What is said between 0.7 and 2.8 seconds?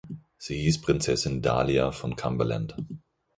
Prinzessin Dahlia von Cumberland.